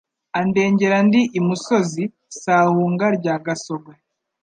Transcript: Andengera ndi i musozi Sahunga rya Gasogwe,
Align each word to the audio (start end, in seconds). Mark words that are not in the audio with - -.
Andengera 0.39 0.97
ndi 1.07 1.21
i 1.39 1.41
musozi 1.47 2.03
Sahunga 2.41 3.05
rya 3.17 3.35
Gasogwe, 3.45 3.93